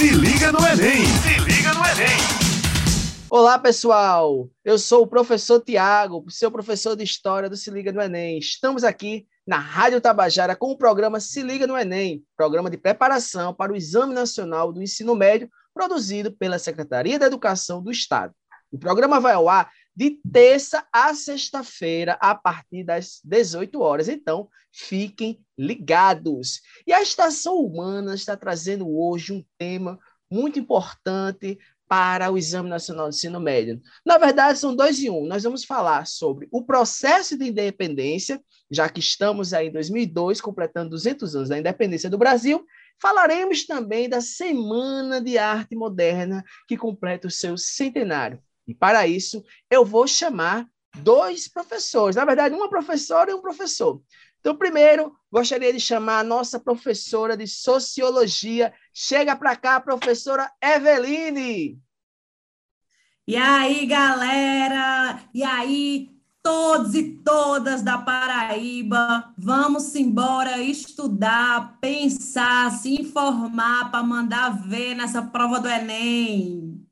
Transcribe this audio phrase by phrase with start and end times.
[0.00, 1.04] Se liga no Enem!
[1.04, 2.16] Se liga no Enem!
[3.28, 4.48] Olá, pessoal!
[4.64, 8.38] Eu sou o professor Tiago, seu professor de História do Se Liga no Enem.
[8.38, 13.52] Estamos aqui na Rádio Tabajara com o programa Se Liga no Enem, programa de preparação
[13.52, 18.32] para o Exame Nacional do Ensino Médio, produzido pela Secretaria da Educação do Estado.
[18.72, 24.08] O programa vai ao ar de terça a sexta-feira, a partir das 18 horas.
[24.08, 26.60] Então, fiquem ligados.
[26.86, 29.98] E a Estação Humana está trazendo hoje um tema
[30.30, 31.58] muito importante
[31.90, 33.82] para o Exame Nacional de Ensino Médio.
[34.06, 35.26] Na verdade, são dois em um.
[35.26, 40.90] Nós vamos falar sobre o processo de independência, já que estamos aí em 2002, completando
[40.90, 42.64] 200 anos da independência do Brasil.
[43.02, 48.40] Falaremos também da Semana de Arte Moderna, que completa o seu centenário.
[48.70, 50.64] E para isso, eu vou chamar
[50.98, 54.00] dois professores, na verdade, uma professora e um professor.
[54.38, 58.72] Então, primeiro, gostaria de chamar a nossa professora de sociologia.
[58.94, 61.80] Chega para cá, professora Eveline.
[63.26, 65.20] E aí, galera?
[65.34, 66.10] E aí,
[66.40, 75.22] todos e todas da Paraíba, vamos embora estudar, pensar, se informar para mandar ver nessa
[75.22, 76.88] prova do Enem.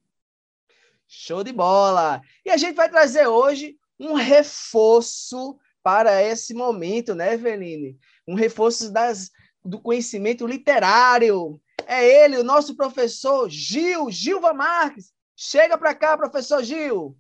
[1.09, 2.21] Show de bola!
[2.45, 7.99] E a gente vai trazer hoje um reforço para esse momento, né, Eveline?
[8.27, 9.31] Um reforço das,
[9.65, 11.59] do conhecimento literário.
[11.87, 15.11] É ele, o nosso professor Gil, Gilva Marques.
[15.35, 17.17] Chega para cá, professor Gil.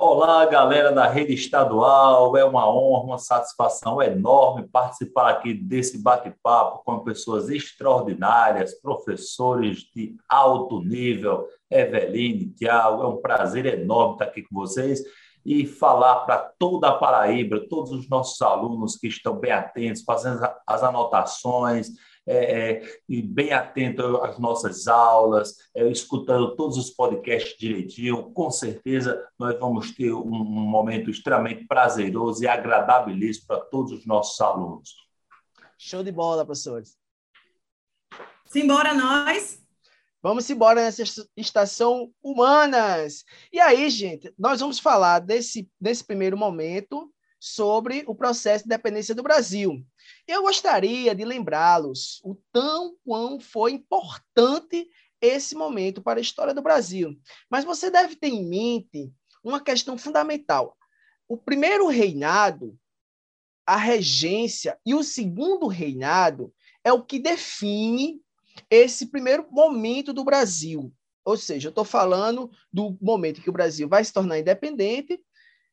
[0.00, 2.36] Olá, galera da rede estadual.
[2.36, 10.14] É uma honra, uma satisfação enorme participar aqui desse bate-papo com pessoas extraordinárias, professores de
[10.28, 11.48] alto nível.
[11.68, 15.02] Eveline, Tiago, é um prazer enorme estar aqui com vocês
[15.44, 20.48] e falar para toda a Paraíba, todos os nossos alunos que estão bem atentos, fazendo
[20.64, 21.88] as anotações,
[22.28, 28.50] é, é, e bem atento às nossas aulas, é, escutando todos os podcasts direitinho, com
[28.50, 34.38] certeza nós vamos ter um, um momento extremamente prazeroso e agradabilíssimo para todos os nossos
[34.40, 34.94] alunos.
[35.78, 36.96] Show de bola, professores.
[38.46, 39.66] Simbora nós!
[40.20, 41.04] Vamos embora nessa
[41.36, 43.24] estação Humanas.
[43.52, 49.14] E aí, gente, nós vamos falar desse, desse primeiro momento sobre o processo de independência
[49.14, 49.84] do Brasil.
[50.26, 54.88] Eu gostaria de lembrá-los o tão quão foi importante
[55.20, 57.18] esse momento para a história do Brasil.
[57.50, 59.12] Mas você deve ter em mente
[59.42, 60.76] uma questão fundamental.
[61.28, 62.78] O primeiro reinado,
[63.66, 68.20] a regência e o segundo reinado é o que define
[68.70, 70.92] esse primeiro momento do Brasil.
[71.24, 75.20] Ou seja, eu estou falando do momento que o Brasil vai se tornar independente,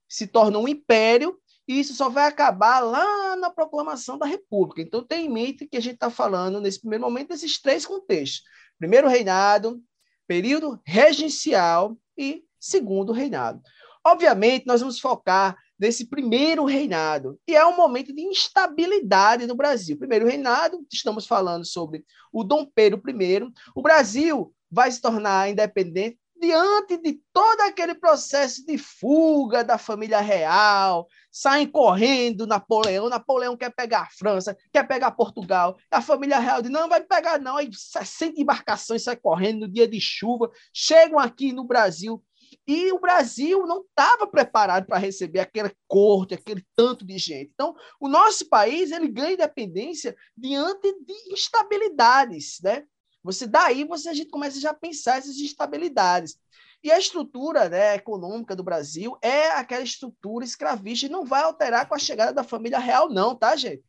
[0.07, 4.81] se torna um império e isso só vai acabar lá na proclamação da República.
[4.81, 8.43] Então, tem em mente que a gente está falando, nesse primeiro momento, desses três contextos:
[8.77, 9.81] primeiro reinado,
[10.27, 13.61] período regencial e segundo reinado.
[14.05, 19.97] Obviamente, nós vamos focar nesse primeiro reinado, e é um momento de instabilidade no Brasil.
[19.97, 23.51] Primeiro reinado, estamos falando sobre o Dom Pedro I.
[23.75, 30.19] O Brasil vai se tornar independente diante de todo aquele processo de fuga da família
[30.19, 36.61] real, saem correndo Napoleão, Napoleão quer pegar a França, quer pegar Portugal, a família real
[36.61, 41.19] diz, não, vai pegar não, aí 60 embarcações saem correndo no dia de chuva, chegam
[41.19, 42.23] aqui no Brasil,
[42.67, 47.51] e o Brasil não estava preparado para receber aquela corte, aquele tanto de gente.
[47.53, 52.83] Então, o nosso país ele ganha independência diante de instabilidades, né?
[53.25, 56.37] Você daí você a gente começa já a pensar essas instabilidades.
[56.83, 61.89] E a estrutura né, econômica do Brasil é aquela estrutura escravista e não vai alterar
[61.89, 63.83] com a chegada da família real, não, tá, gente?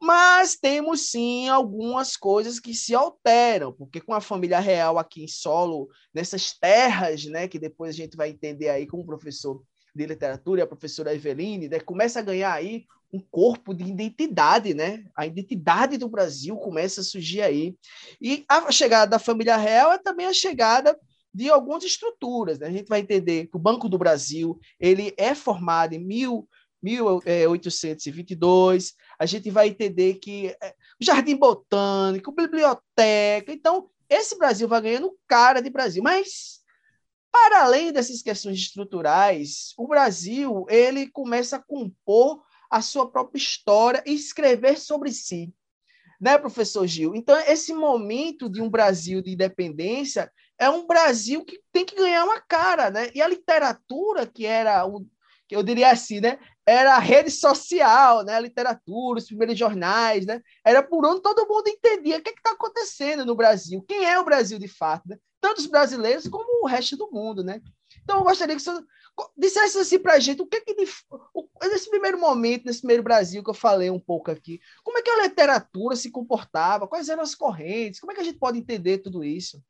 [0.00, 5.28] Mas temos sim algumas coisas que se alteram, porque com a família real aqui em
[5.28, 9.64] solo, nessas terras, né, que depois a gente vai entender aí com o professor
[9.96, 15.04] de literatura, a professora Eveline, né, começa a ganhar aí um corpo de identidade, né?
[15.16, 17.74] A identidade do Brasil começa a surgir aí.
[18.20, 20.98] E a chegada da família real é também a chegada
[21.32, 22.58] de algumas estruturas.
[22.58, 22.66] Né?
[22.66, 26.48] A gente vai entender que o Banco do Brasil ele é formado em mil,
[26.82, 28.94] 1822.
[29.18, 33.52] A gente vai entender que é, o Jardim Botânico, biblioteca.
[33.52, 36.02] Então, esse Brasil vai ganhando cara de Brasil.
[36.02, 36.60] Mas
[37.36, 44.02] para além dessas questões estruturais, o Brasil ele começa a compor a sua própria história
[44.06, 45.52] e escrever sobre si.
[46.18, 47.14] Né, professor Gil?
[47.14, 52.24] Então, esse momento de um Brasil de independência é um Brasil que tem que ganhar
[52.24, 53.10] uma cara, né?
[53.14, 55.06] E a literatura, que era o,
[55.46, 56.38] que eu diria assim, né?
[56.64, 58.34] era a rede social, né?
[58.34, 60.40] a literatura, os primeiros jornais, né?
[60.64, 64.24] Era por onde todo mundo entendia o que está acontecendo no Brasil, quem é o
[64.24, 65.18] Brasil de fato, né?
[65.46, 67.62] Tanto os brasileiros como o resto do mundo, né?
[68.02, 68.72] Então, eu gostaria que você
[69.38, 73.50] dissesse assim para a gente o que, que nesse primeiro momento, nesse primeiro Brasil que
[73.50, 77.36] eu falei um pouco aqui, como é que a literatura se comportava, quais eram as
[77.36, 79.62] correntes, como é que a gente pode entender tudo isso?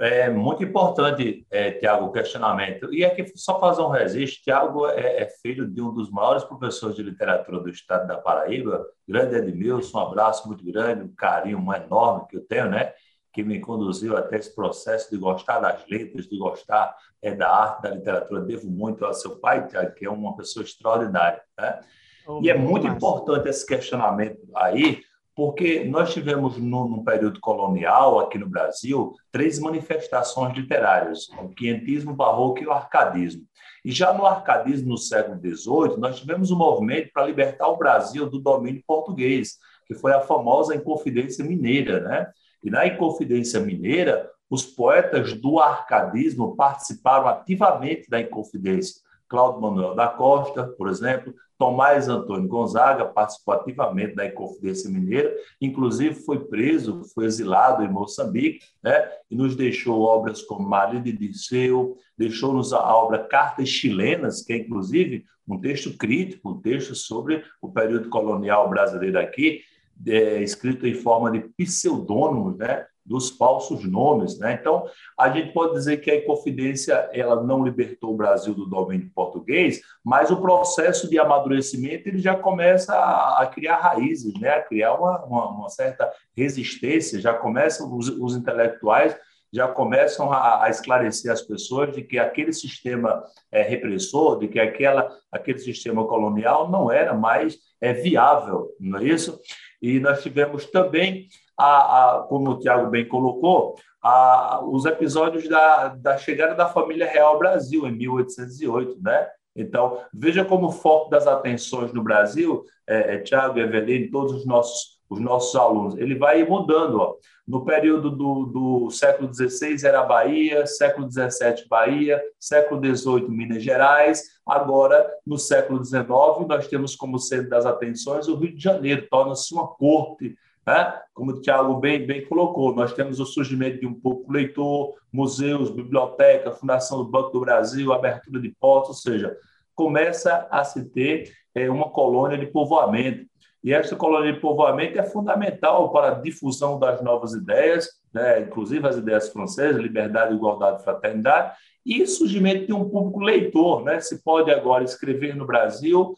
[0.00, 2.92] É muito importante, é, Tiago, o questionamento.
[2.92, 6.94] E aqui, só fazer um registro: Tiago é, é, filho de um dos maiores professores
[6.94, 9.98] de literatura do estado da Paraíba, grande Edmilson.
[9.98, 12.92] Um abraço muito grande, um carinho enorme que eu tenho, né?
[13.32, 17.82] Que me conduziu até esse processo de gostar das letras, de gostar é, da arte,
[17.82, 18.42] da literatura.
[18.42, 19.66] Devo muito ao seu pai,
[19.96, 21.42] que é uma pessoa extraordinária.
[21.58, 21.80] Né?
[22.26, 22.96] Oh, e é muito massa.
[22.96, 25.02] importante esse questionamento aí,
[25.34, 32.10] porque nós tivemos, no, no, período colonial, aqui no Brasil, três manifestações literárias, o quientismo,
[32.10, 33.46] o barroco e o arcadismo.
[33.84, 38.28] E já no arcadismo, no século XVIII, nós tivemos um movimento para libertar o Brasil
[38.28, 42.00] do domínio português, que foi a famosa Inconfidência Mineira.
[42.00, 42.26] Né?
[42.62, 49.02] E na Inconfidência Mineira, os poetas do arcadismo participaram ativamente da Inconfidência.
[49.28, 56.14] Cláudio Manuel da Costa, por exemplo, Tomás Antônio Gonzaga participou ativamente da Inconfidência Mineira, inclusive
[56.14, 59.10] foi preso, foi exilado em Moçambique, né?
[59.30, 64.56] e nos deixou obras como Maria de Disseu, deixou-nos a obra Cartas Chilenas, que é
[64.56, 69.62] inclusive um texto crítico, um texto sobre o período colonial brasileiro aqui,
[70.06, 72.86] é, escrito em forma de pseudônimos, né?
[73.08, 74.38] dos falsos nomes.
[74.38, 74.58] Né?
[74.60, 74.84] Então,
[75.18, 79.80] a gente pode dizer que a Inconfidência ela não libertou o Brasil do domínio português,
[80.04, 84.50] mas o processo de amadurecimento ele já começa a, a criar raízes, né?
[84.50, 89.16] a criar uma, uma, uma certa resistência, já começam os, os intelectuais
[89.50, 94.60] já começam a, a, esclarecer as pessoas de que aquele sistema é, repressor, de que
[94.60, 99.40] aquela, aquele sistema colonial não era mais é, viável, não é isso?
[99.80, 105.88] E nós tivemos também a, a, como o Tiago bem colocou, a, os episódios da,
[105.88, 109.28] da chegada da família real ao Brasil, em 1808, né?
[109.56, 114.46] Então, veja como o foco das atenções no Brasil, é, é, Tiago, Eveline, todos os
[114.46, 117.00] nossos, os nossos alunos, ele vai mudando.
[117.00, 117.14] Ó.
[117.46, 124.22] No período do, do século XVI era Bahia, século XVII Bahia, século XVIII Minas Gerais,
[124.46, 126.08] agora, no século XIX,
[126.46, 130.36] nós temos como centro das atenções o Rio de Janeiro, torna-se uma corte
[130.68, 131.00] né?
[131.14, 135.70] Como o Tiago bem, bem colocou, nós temos o surgimento de um pouco leitor, museus,
[135.70, 139.34] biblioteca, fundação do Banco do Brasil, abertura de portos, ou seja,
[139.74, 143.24] começa a se ter é, uma colônia de povoamento.
[143.62, 148.40] E essa colônia de povoamento é fundamental para a difusão das novas ideias, né?
[148.40, 153.82] inclusive as ideias francesas, liberdade, igualdade, fraternidade, e surgimento de um público leitor.
[153.84, 154.00] Né?
[154.00, 156.16] Se pode agora escrever no Brasil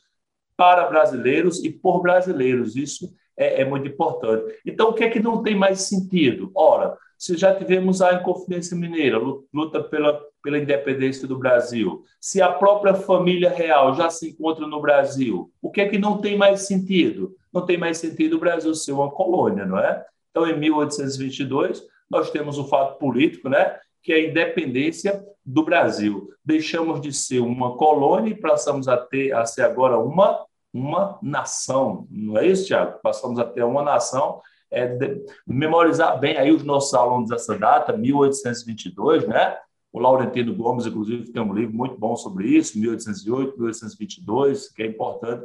[0.56, 2.76] para brasileiros e por brasileiros.
[2.76, 4.54] Isso é, é, muito importante.
[4.66, 6.50] Então, o que é que não tem mais sentido?
[6.54, 9.18] Ora, se já tivemos a Inconfidência Mineira,
[9.52, 14.80] luta pela, pela independência do Brasil, se a própria família real já se encontra no
[14.80, 17.36] Brasil, o que é que não tem mais sentido?
[17.52, 20.02] Não tem mais sentido o Brasil ser uma colônia, não é?
[20.30, 23.78] Então, em 1822, nós temos o fato político, né?
[24.02, 26.30] que é a independência do Brasil.
[26.42, 32.06] Deixamos de ser uma colônia e passamos a, ter, a ser agora uma uma nação,
[32.08, 33.00] não é isso, Tiago?
[33.02, 34.40] Passamos a ter uma nação,
[34.70, 39.56] é, de, memorizar bem aí os nossos alunos dessa data, 1822, né?
[39.92, 44.86] O Laurentino Gomes, inclusive, tem um livro muito bom sobre isso, 1808, 1822, que é
[44.86, 45.44] importante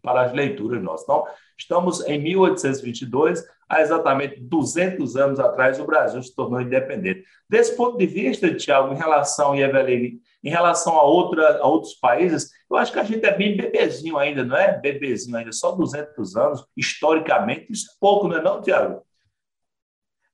[0.00, 1.02] para as leituras nossas.
[1.02, 1.26] Então,
[1.58, 7.24] estamos em 1822, há exatamente 200 anos atrás, o Brasil se tornou independente.
[7.50, 11.94] Desse ponto de vista, Tiago, em relação, e Eveline, em relação a, outra, a outros
[11.94, 14.78] países, eu acho que a gente é bem bebezinho ainda, não é?
[14.78, 19.04] Bebezinho ainda, só 200 anos, historicamente, isso é pouco, não é não, Tiago?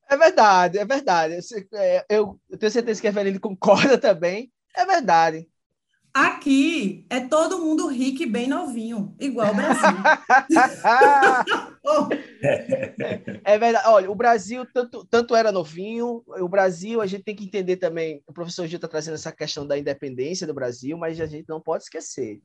[0.07, 1.39] É verdade, é verdade.
[1.73, 4.53] É, eu, eu tenho certeza que a Eveline concorda também.
[4.77, 5.49] É verdade.
[6.13, 9.97] Aqui é todo mundo rico e bem novinho, igual o Brasil.
[13.45, 13.89] é verdade.
[13.89, 18.23] Olha, o Brasil tanto, tanto era novinho, o Brasil, a gente tem que entender também,
[18.27, 21.61] o professor Gil está trazendo essa questão da independência do Brasil, mas a gente não
[21.61, 22.41] pode esquecer.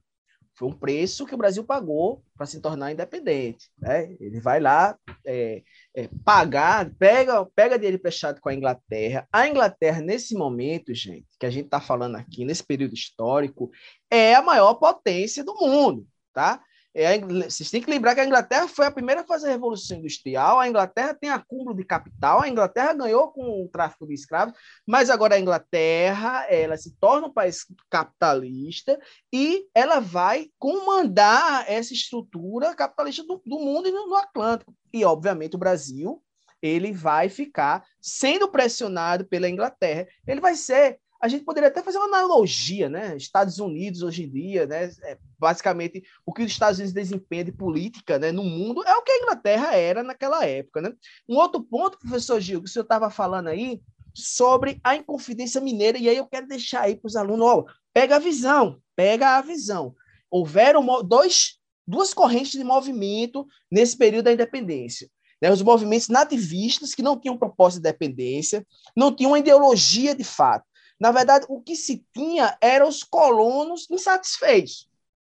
[0.58, 3.70] Foi um preço que o Brasil pagou para se tornar independente.
[3.78, 4.16] Né?
[4.20, 5.62] Ele vai lá é,
[5.96, 9.28] é, pagar, pega, pega dinheiro emprestado com a Inglaterra.
[9.32, 13.70] A Inglaterra, nesse momento, gente, que a gente está falando aqui, nesse período histórico,
[14.10, 16.08] é a maior potência do mundo.
[16.34, 16.60] Tá?
[17.00, 20.00] É, vocês têm que lembrar que a Inglaterra foi a primeira a fazer a Revolução
[20.00, 24.56] Industrial, a Inglaterra tem acúmulo de capital, a Inglaterra ganhou com o tráfico de escravos,
[24.84, 29.00] mas agora a Inglaterra ela se torna um país capitalista
[29.32, 34.74] e ela vai comandar essa estrutura capitalista do, do mundo e no, no Atlântico.
[34.92, 36.20] E, obviamente, o Brasil
[36.60, 40.08] ele vai ficar sendo pressionado pela Inglaterra.
[40.26, 43.16] Ele vai ser a gente poderia até fazer uma analogia, né?
[43.18, 44.92] Estados Unidos hoje em dia, né?
[45.04, 48.32] É basicamente o que os Estados Unidos desempenham de política, né?
[48.32, 50.94] No mundo é o que a Inglaterra era naquela época, né?
[51.28, 53.82] Um outro ponto, professor Gil, que o senhor estava falando aí
[54.14, 58.16] sobre a Inconfidência Mineira e aí eu quero deixar aí para os alunos, ó, pega
[58.16, 59.96] a visão, pega a visão.
[60.30, 65.10] Houveram dois, duas correntes de movimento nesse período da independência.
[65.40, 70.24] Né, os movimentos nativistas que não tinham propósito de independência, não tinham uma ideologia de
[70.24, 70.66] fato.
[71.00, 74.90] Na verdade, o que se tinha eram os colonos insatisfeitos.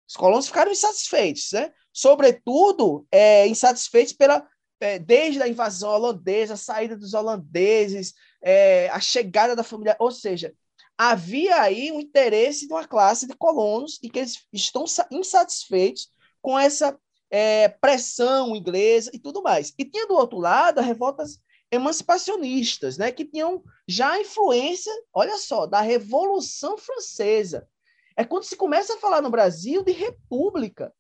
[0.07, 1.73] Os colonos ficaram insatisfeitos, né?
[1.93, 4.47] sobretudo é, insatisfeitos pela,
[4.81, 10.11] é, desde a invasão holandesa, a saída dos holandeses, é, a chegada da família, ou
[10.11, 10.53] seja,
[10.99, 16.11] havia aí um interesse de uma classe de colonos e que eles estão insatisfeitos
[16.43, 16.99] com essa
[17.31, 19.73] é, pressão inglesa e tudo mais.
[19.79, 21.41] E tinha do outro lado as revoltas
[21.75, 27.69] emancipacionistas, né, que tinham já influência, olha só, da Revolução Francesa.
[28.17, 30.93] É quando se começa a falar no Brasil de república.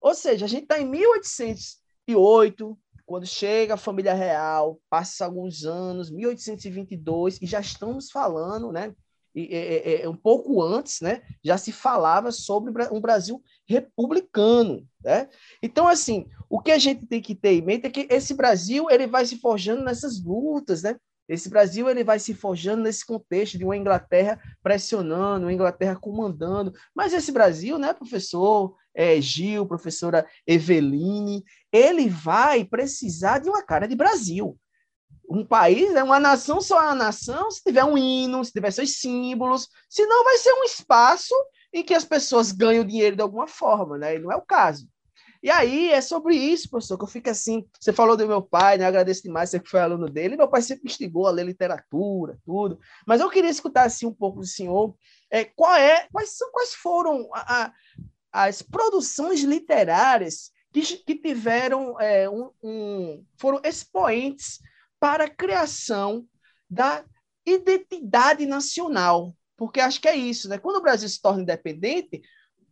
[0.00, 6.10] Ou seja, a gente está em 1808, quando chega a família real, passa alguns anos,
[6.10, 8.94] 1822, e já estamos falando, né?
[9.38, 11.22] E, é, é, um pouco antes, né?
[11.44, 15.28] Já se falava sobre um Brasil republicano, né?
[15.62, 18.90] Então, assim, o que a gente tem que ter em mente é que esse Brasil
[18.90, 20.96] ele vai se forjando nessas lutas, né?
[21.28, 26.72] Esse Brasil ele vai se forjando nesse contexto de uma Inglaterra pressionando, uma Inglaterra comandando.
[26.94, 33.86] Mas esse Brasil, né, professor é, Gil, professora Eveline, ele vai precisar de uma cara
[33.86, 34.58] de Brasil.
[35.28, 38.70] Um país, né, uma nação só é uma nação se tiver um hino, se tiver
[38.70, 41.34] seus símbolos, senão vai ser um espaço
[41.72, 44.16] em que as pessoas ganham dinheiro de alguma forma, né?
[44.16, 44.88] E não é o caso.
[45.42, 47.64] E aí é sobre isso, professor, que eu fico assim.
[47.78, 48.84] Você falou do meu pai, né?
[48.84, 50.36] Eu agradeço demais você que foi aluno dele.
[50.36, 52.80] Meu pai sempre instigou a ler literatura, tudo.
[53.06, 54.96] Mas eu queria escutar assim um pouco do senhor.
[55.30, 57.72] É, qual é, quais são, quais foram a, a,
[58.46, 64.58] as produções literárias que, que tiveram é, um, um, foram expoentes
[65.00, 66.26] para a criação
[66.68, 67.04] da
[67.46, 70.58] identidade nacional, porque acho que é isso, né?
[70.58, 72.22] Quando o Brasil se torna independente,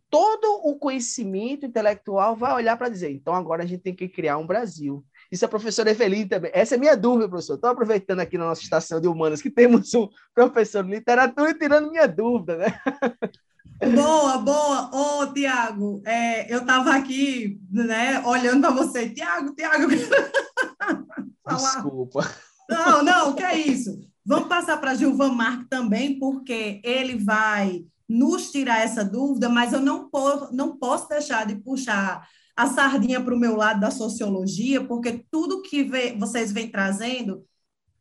[0.09, 4.37] todo o conhecimento intelectual vai olhar para dizer, então agora a gente tem que criar
[4.37, 5.03] um Brasil.
[5.31, 6.51] Isso a professora Eveline também.
[6.53, 7.55] Essa é minha dúvida, professor.
[7.55, 11.57] Estou aproveitando aqui na nossa estação de humanas que temos um professor de literatura e
[11.57, 12.67] tirando minha dúvida, né?
[13.79, 14.89] Boa, boa.
[14.91, 19.09] Ô, oh, Tiago, é, eu estava aqui, né, olhando para você.
[19.09, 19.87] Tiago, Tiago.
[21.47, 22.27] Desculpa.
[22.69, 23.99] Não, não, que é isso.
[24.25, 29.79] Vamos passar para Gilvan Marque também, porque ele vai nos tirar essa dúvida, mas eu
[29.79, 34.83] não, posso, não posso deixar de puxar a sardinha para o meu lado da sociologia,
[34.83, 37.45] porque tudo que vê, vocês vêm trazendo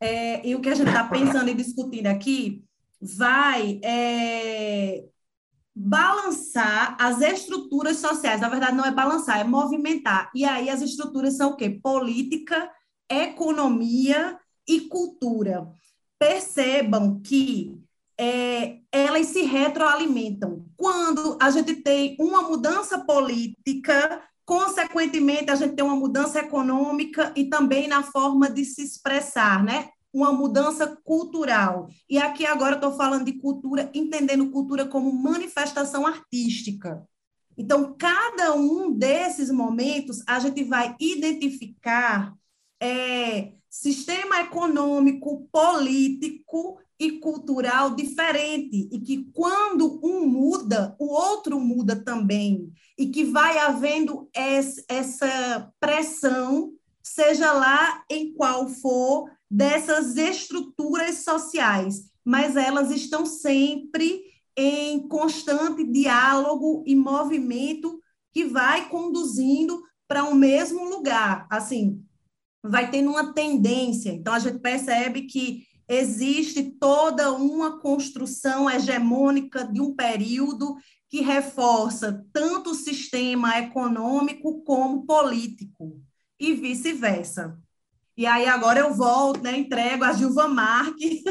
[0.01, 2.65] é, e o que a gente está pensando e discutindo aqui
[3.01, 5.05] vai é,
[5.77, 8.41] balançar as estruturas sociais.
[8.41, 10.31] Na verdade, não é balançar, é movimentar.
[10.35, 11.69] E aí as estruturas são o quê?
[11.69, 12.71] Política,
[13.11, 15.69] economia e cultura.
[16.19, 17.79] Percebam que
[18.19, 20.65] é, elas se retroalimentam.
[20.79, 27.51] Quando a gente tem uma mudança política, consequentemente, a gente tem uma mudança econômica e
[27.51, 29.91] também na forma de se expressar, né?
[30.17, 31.91] Uma mudança cultural.
[32.09, 37.07] E aqui agora estou falando de cultura, entendendo cultura como manifestação artística.
[37.55, 42.35] Então, cada um desses momentos, a gente vai identificar
[42.81, 51.95] é, sistema econômico, político e cultural diferente, e que quando um muda, o outro muda
[51.95, 62.11] também, e que vai havendo essa pressão, seja lá em qual for, dessas estruturas sociais,
[62.25, 64.23] mas elas estão sempre
[64.57, 68.01] em constante diálogo e movimento
[68.33, 71.47] que vai conduzindo para o um mesmo lugar.
[71.51, 72.03] Assim,
[72.63, 74.11] vai tendo uma tendência.
[74.11, 80.77] Então, a gente percebe que existe toda uma construção hegemônica de um período
[81.09, 86.03] que reforça tanto o sistema econômico como político,
[86.39, 87.59] e vice-versa.
[88.17, 91.23] E aí agora eu volto, né, entrego a Gilva Marque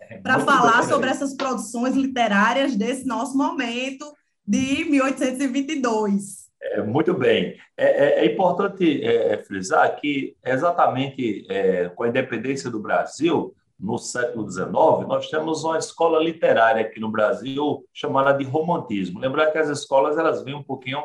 [0.00, 4.10] é, para falar bem, sobre essas produções literárias desse nosso momento
[4.46, 6.44] de 1822.
[6.62, 7.58] É, muito bem.
[7.76, 13.98] É, é, é importante é, frisar que, exatamente é, com a independência do Brasil, no
[13.98, 14.70] século XIX,
[15.06, 19.20] nós temos uma escola literária aqui no Brasil chamada de romantismo.
[19.20, 21.02] Lembrar que as escolas elas vêm um pouquinho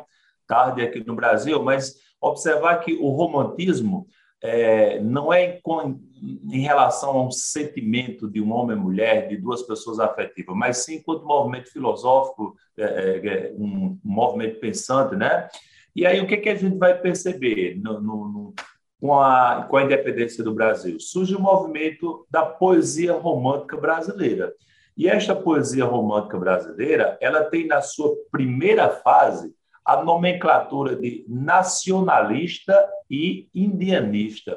[0.48, 4.08] tarde aqui no Brasil, mas observar que o romantismo
[4.42, 9.38] é, não é com, em relação a um sentimento de um homem e mulher, de
[9.38, 15.48] duas pessoas afetivas, mas sim enquanto movimento filosófico, é, é, é um, movimento pensante, né?
[15.96, 18.54] E aí o que, que a gente vai perceber no, no, no,
[19.02, 21.00] com, a, com a independência do Brasil?
[21.00, 24.54] Surge o movimento da poesia romântica brasileira.
[24.96, 29.54] E esta poesia romântica brasileira, ela tem na sua primeira fase
[29.90, 34.56] a nomenclatura de nacionalista e indianista.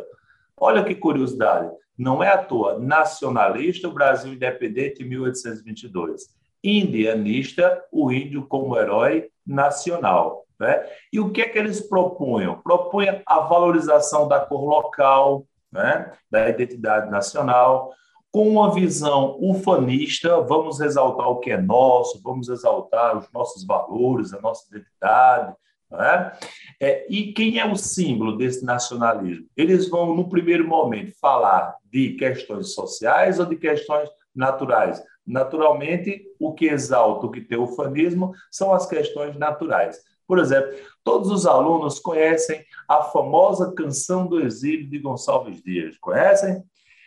[0.55, 6.25] Olha que curiosidade, não é à toa nacionalista, o Brasil independente em 1822.
[6.63, 10.45] Indianista, o índio como herói nacional.
[10.61, 10.85] Né?
[11.11, 12.61] E o que é que eles propunham?
[12.61, 16.13] Propunham a valorização da cor local, né?
[16.31, 17.91] da identidade nacional,
[18.33, 24.33] com uma visão ufanista, vamos exaltar o que é nosso, vamos exaltar os nossos valores,
[24.33, 25.55] a nossa identidade.
[25.93, 26.33] É?
[26.81, 29.47] É, e quem é o símbolo desse nacionalismo?
[29.55, 35.03] Eles vão, no primeiro momento, falar de questões sociais ou de questões naturais.
[35.27, 40.01] Naturalmente, o que exalta, o que tem ufanismo, são as questões naturais.
[40.27, 40.75] Por exemplo,
[41.05, 45.99] todos os alunos conhecem a famosa Canção do Exílio de Gonçalves Dias.
[45.99, 46.65] Conhecem?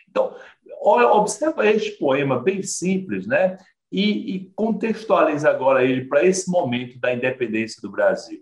[0.08, 0.34] Então,
[0.82, 3.56] observa este poema bem simples, né?
[3.90, 8.40] E, e contextualiza agora ele para esse momento da independência do Brasil.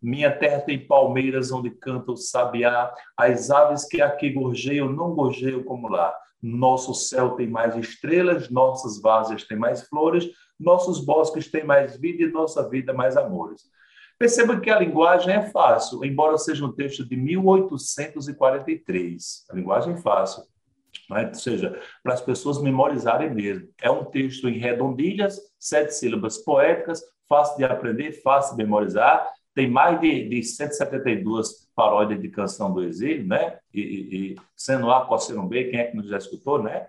[0.00, 5.62] Minha terra tem palmeiras onde canta o sabiá, as aves que aqui gorjeiam não gorjeiam
[5.62, 6.14] como lá.
[6.42, 10.28] Nosso céu tem mais estrelas, nossas várzeas têm mais flores,
[10.58, 13.62] nossos bosques têm mais vida e nossa vida mais amores.
[14.18, 19.44] Perceba que a linguagem é fácil, embora seja um texto de 1843.
[19.50, 20.44] A linguagem é fácil.
[21.10, 21.26] Né?
[21.28, 23.68] Ou seja, para as pessoas memorizarem mesmo.
[23.80, 29.28] É um texto em redondilhas, sete sílabas poéticas, fácil de aprender, fácil de memorizar.
[29.54, 33.58] Tem mais de, de 172 paródias de canção do exílio, né?
[33.72, 36.86] E, e, e sendo A, cosseno B, quem é que nos já escutou, né?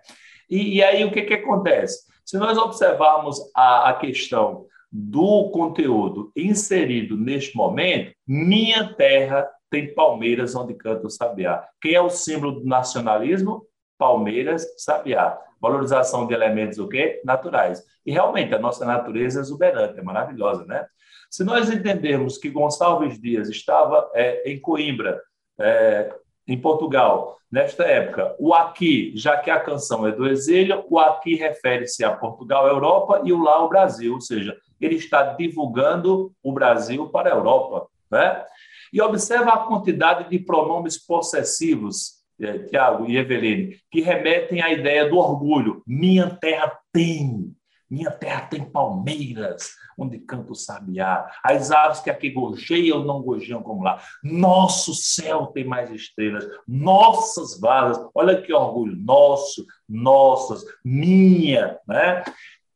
[0.50, 2.06] E, e aí o que, que acontece?
[2.24, 10.54] Se nós observarmos a, a questão do conteúdo inserido neste momento, minha terra tem palmeiras
[10.54, 11.66] onde canta o sabiá.
[11.80, 13.66] Quem é o símbolo do nacionalismo?
[13.98, 15.38] Palmeiras, Sabiá.
[15.60, 17.20] Valorização de elementos o quê?
[17.24, 17.84] Naturais.
[18.06, 20.86] E realmente a nossa natureza é exuberante, é maravilhosa, né?
[21.30, 25.20] Se nós entendermos que Gonçalves Dias estava é, em Coimbra,
[25.58, 26.14] é,
[26.46, 31.34] em Portugal, nesta época, o aqui, já que a canção é do exílio, o aqui
[31.34, 36.52] refere-se a Portugal, Europa, e o lá, o Brasil, ou seja, ele está divulgando o
[36.52, 38.44] Brasil para a Europa, né?
[38.90, 45.08] E observa a quantidade de pronomes possessivos é, Tiago e Eveline, que remetem à ideia
[45.08, 45.82] do orgulho.
[45.86, 47.52] Minha terra tem,
[47.90, 51.28] minha terra tem palmeiras, onde canta o sabiá.
[51.42, 54.00] As aves que aqui gorjeiam não gorjeiam como lá.
[54.22, 56.46] Nosso céu tem mais estrelas.
[56.66, 58.96] Nossas varas, olha que orgulho.
[58.96, 62.22] Nosso, nossas, minha, né?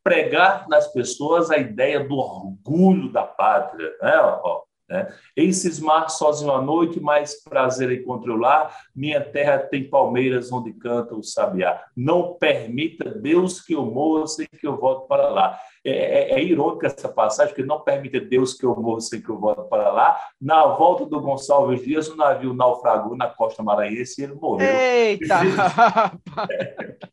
[0.03, 4.11] Pregar nas pessoas a ideia do orgulho da pátria, né?
[4.89, 5.13] Né?
[5.35, 8.69] Em cismar sozinho à noite, mais prazer encontro lá.
[8.95, 11.83] Minha terra tem palmeiras onde canta o sabiá.
[11.95, 15.57] Não permita Deus que eu morra sem que eu volte para lá.
[15.85, 19.29] É, é, é irônica essa passagem, porque não permite Deus que eu morra sem que
[19.29, 20.19] eu volte para lá.
[20.39, 24.67] Na volta do Gonçalves Dias, o navio naufragou na costa maranhense e ele morreu.
[24.67, 25.39] Eita!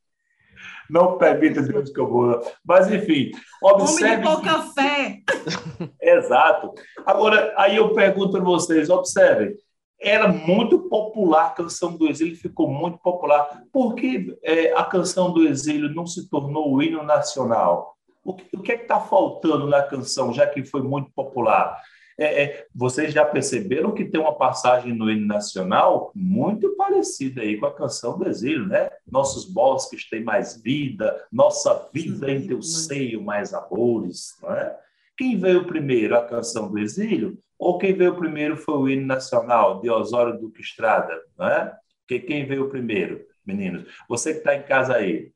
[0.91, 2.41] não permita Deus que eu vou.
[2.65, 3.31] Mas, enfim,
[3.63, 4.05] observe.
[4.05, 5.21] Homem de pouca fé.
[6.01, 6.73] Exato.
[7.07, 9.55] Agora, aí eu pergunto para vocês: observem.
[10.03, 13.63] Era muito popular a canção do exílio, ficou muito popular.
[13.71, 17.95] Por que é, a canção do exílio não se tornou o hino nacional?
[18.25, 21.79] O que, o é que está faltando na canção, já que foi muito popular?
[22.21, 27.57] É, é, vocês já perceberam que tem uma passagem no hino nacional muito parecida aí
[27.57, 28.91] com a canção do exílio, né?
[29.11, 34.77] Nossos bosques têm mais vida, nossa vida em teu seio mais amores, não é?
[35.17, 39.81] Quem veio primeiro, a canção do exílio, ou quem veio primeiro foi o hino nacional
[39.81, 41.75] de Osório Duque Estrada, não é?
[42.07, 43.87] Que quem veio primeiro, meninos?
[44.11, 45.33] Você que está em casa aí,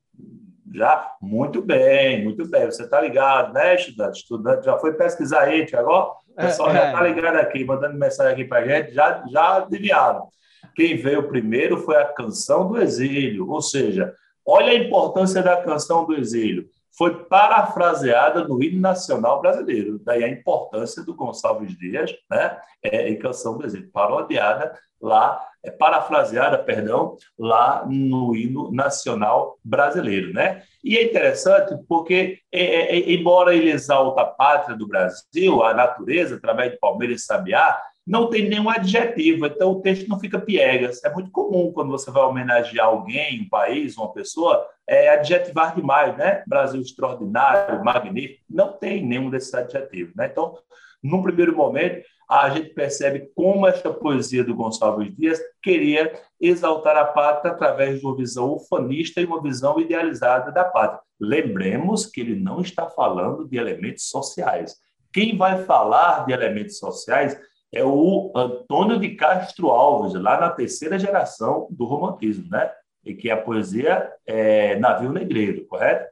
[0.71, 1.15] já?
[1.19, 2.65] Muito bem, muito bem.
[2.65, 4.19] Você está ligado, né, estudante?
[4.19, 6.23] Estudante já foi pesquisar aí, agora?
[6.35, 9.57] O pessoal é, já está ligado aqui, mandando mensagem aqui para a gente, já, já
[9.57, 10.27] adivinharam.
[10.75, 14.13] Quem veio primeiro foi a canção do exílio, ou seja,
[14.45, 16.69] olha a importância da canção do exílio.
[16.97, 19.99] Foi parafraseada no hino nacional brasileiro.
[20.03, 26.57] Daí a importância do Gonçalves Dias, né, é, em Canção Exílio, parodiada lá, é, parafraseada,
[26.57, 30.63] perdão, lá no hino nacional brasileiro, né?
[30.83, 35.73] E é interessante porque, é, é, é embora ele exalta a pátria do Brasil, a
[35.73, 40.39] natureza, através de Palmeiras e Sabiá, não tem nenhum adjetivo, então o texto não fica
[40.39, 41.03] piegas.
[41.03, 46.15] É muito comum quando você vai homenagear alguém, um país, uma pessoa, é adjetivar demais,
[46.15, 46.43] né?
[46.45, 48.43] Brasil extraordinário, magnífico.
[48.49, 50.27] Não tem nenhum desses adjetivos, né?
[50.31, 50.55] Então,
[51.01, 57.05] num primeiro momento, a gente percebe como esta poesia do Gonçalves Dias queria exaltar a
[57.05, 61.01] pátria através de uma visão ufanista e uma visão idealizada da pátria.
[61.19, 64.75] Lembremos que ele não está falando de elementos sociais.
[65.13, 67.39] Quem vai falar de elementos sociais
[67.75, 72.71] é o Antônio de Castro Alves, lá na terceira geração do romantismo, né?
[73.03, 76.11] E que a poesia é Navio Negreiro, correto?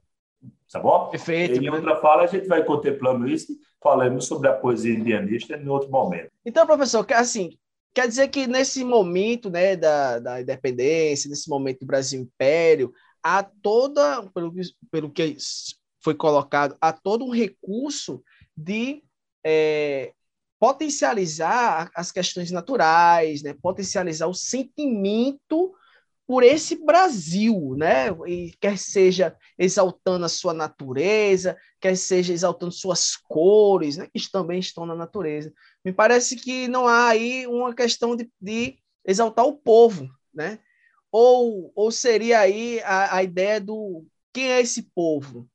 [0.71, 1.09] Tá bom?
[1.09, 1.63] Perfeito.
[1.63, 5.91] Em outra fala, a gente vai contemplando isso falamos sobre a poesia indianista em outro
[5.91, 6.31] momento.
[6.45, 7.57] Então, professor, assim,
[7.93, 13.43] quer dizer que nesse momento né, da, da independência, nesse momento do Brasil Império, há
[13.43, 14.53] toda, pelo,
[14.89, 15.35] pelo que
[15.99, 18.23] foi colocado, há todo um recurso
[18.55, 19.03] de
[19.45, 20.13] é,
[20.63, 23.53] potencializar as questões naturais, né?
[23.53, 25.75] potencializar o sentimento
[26.25, 28.07] por esse Brasil, né?
[28.25, 34.07] E quer seja exaltando a sua natureza, quer seja exaltando suas cores, né?
[34.07, 35.51] que também estão na natureza.
[35.83, 40.59] Me parece que não há aí uma questão de, de exaltar o povo, né?
[41.11, 45.45] Ou, ou seria aí a, a ideia do quem é esse povo?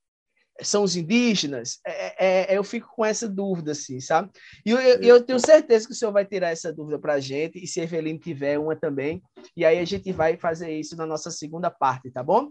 [0.61, 4.31] São os indígenas, é, é, é, eu fico com essa dúvida, assim, sabe?
[4.67, 7.21] E eu, eu, eu, tenho certeza que o senhor vai tirar essa dúvida para a
[7.21, 9.23] gente, e se a Evelyn tiver uma também,
[9.57, 12.51] e aí a gente vai fazer isso na nossa segunda parte, tá bom?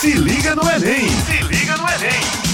[0.00, 1.08] Se liga no Enem!
[1.08, 2.48] Se liga no Enem!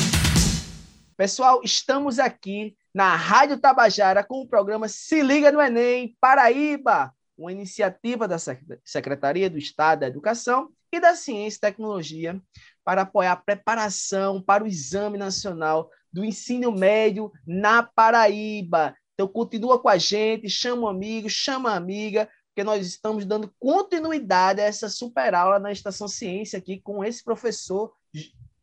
[1.17, 7.53] Pessoal, estamos aqui na Rádio Tabajara com o programa Se Liga no Enem Paraíba, uma
[7.53, 8.37] iniciativa da
[8.85, 12.41] Secretaria do Estado da Educação e da Ciência e Tecnologia
[12.85, 18.95] para apoiar a preparação para o Exame Nacional do Ensino Médio na Paraíba.
[19.15, 23.53] Então, continua com a gente, chama um amigo, chama uma amiga, porque nós estamos dando
[23.59, 27.93] continuidade a essa super aula na Estação Ciência aqui com esse professor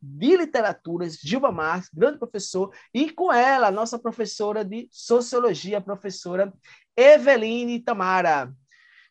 [0.01, 6.51] de literaturas, Gilva Marques, grande professor, e com ela, nossa professora de sociologia, a professora
[6.97, 8.51] Eveline Tamara.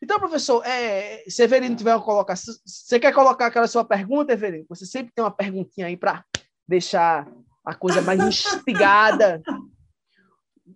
[0.02, 4.64] Então, professor, é, se Everino tiver uma colocação, você quer colocar aquela sua pergunta, Everino?
[4.68, 6.24] Você sempre tem uma perguntinha aí para
[6.66, 7.30] deixar
[7.64, 9.42] a coisa mais instigada.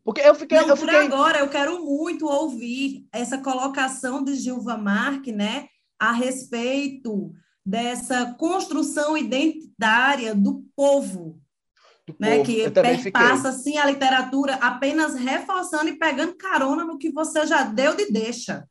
[0.05, 0.97] Porque eu fiquei, Não, eu fiquei...
[0.97, 7.33] agora eu quero muito ouvir essa colocação de Gilva Marque, né, a respeito
[7.65, 11.41] dessa construção identitária do povo,
[12.07, 12.45] do né, povo.
[12.45, 17.97] que perpassa assim a literatura apenas reforçando e pegando carona no que você já deu
[17.97, 18.69] de deixa.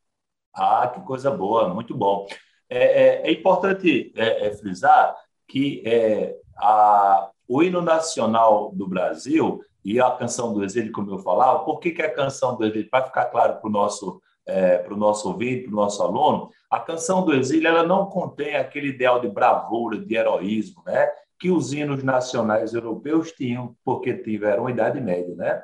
[0.54, 2.28] Ah, que coisa boa, muito bom.
[2.70, 5.16] É, é, é importante é, é frisar
[5.48, 11.20] que é, a, o hino nacional do Brasil e a canção do exílio, como eu
[11.20, 14.78] falava, por que, que a canção do exílio, para ficar claro para o nosso, é,
[14.78, 18.56] para o nosso ouvinte, para o nosso aluno, a canção do exílio ela não contém
[18.56, 21.10] aquele ideal de bravura, de heroísmo, né?
[21.40, 25.36] que os hinos nacionais europeus tinham, porque tiveram a Idade Média.
[25.36, 25.62] Né?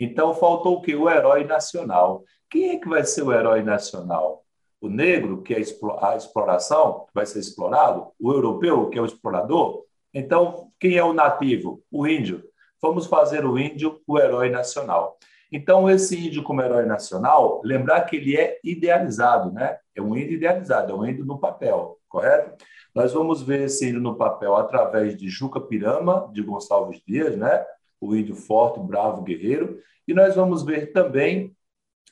[0.00, 0.94] Então, faltou o quê?
[0.94, 2.24] O herói nacional.
[2.50, 4.42] Quem é que vai ser o herói nacional?
[4.80, 8.10] O negro, que é a exploração, que vai ser explorado?
[8.18, 9.84] O europeu, que é o explorador?
[10.14, 11.82] Então, quem é o nativo?
[11.90, 12.42] O índio.
[12.80, 15.18] Vamos fazer o índio o herói nacional.
[15.52, 19.78] Então, esse índio como herói nacional, lembrar que ele é idealizado, né?
[19.94, 22.64] É um índio idealizado, é um índio no papel, correto?
[22.94, 27.62] Nós vamos ver esse índio no papel através de Juca Pirama, de Gonçalves Dias, né?
[28.00, 29.80] O índio forte, bravo, guerreiro.
[30.06, 31.54] E nós vamos ver também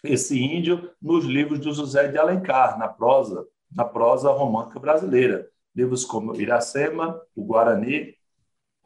[0.05, 5.47] esse índio nos livros do José de Alencar, na prosa, na prosa romântica brasileira.
[5.75, 8.15] Livros como Iracema, o Guarani,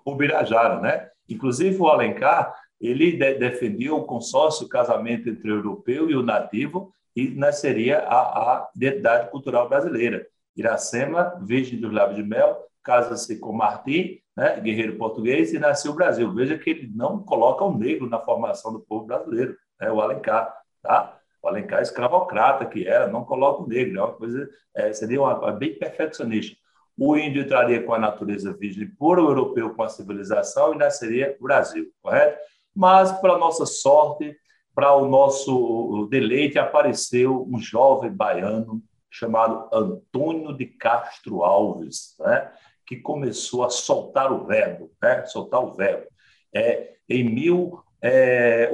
[0.04, 1.08] o Birajara, né?
[1.28, 6.22] Inclusive o Alencar, ele de defendia o consórcio, o casamento entre o europeu e o
[6.22, 10.26] nativo, e nasceria a, a identidade cultural brasileira.
[10.56, 15.94] Iracema, virgem dos lábios de mel, casa-se com Martim, né, guerreiro português, e nasceu o
[15.94, 16.32] Brasil.
[16.32, 20.52] Veja que ele não coloca o negro na formação do povo brasileiro, né, o Alencar.
[20.82, 21.18] Tá?
[21.42, 25.52] O Alencar escravocrata que era, não coloca o negro, é uma coisa, é, seria uma,
[25.52, 26.56] bem perfeccionista.
[26.98, 31.36] O índio entraria com a natureza virgem pura, o europeu com a civilização e nasceria
[31.40, 32.38] o Brasil, correto?
[32.74, 34.36] Mas, para nossa sorte,
[34.74, 42.52] para o nosso deleite, apareceu um jovem baiano chamado Antônio de Castro Alves, né?
[42.86, 45.24] que começou a soltar o verbo, né?
[45.26, 46.06] soltar o verbo.
[46.54, 48.70] É, em 1868, é,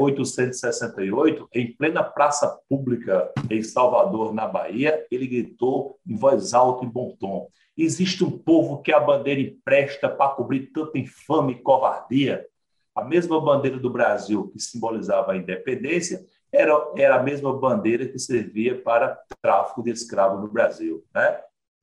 [1.54, 7.16] em plena praça pública em Salvador, na Bahia, ele gritou em voz alta e bom
[7.18, 12.46] tom: Existe um povo que a bandeira empresta para cobrir tanta infame e covardia.
[12.94, 18.18] A mesma bandeira do Brasil que simbolizava a independência era, era a mesma bandeira que
[18.18, 21.04] servia para tráfico de escravos no Brasil.
[21.14, 21.40] Né?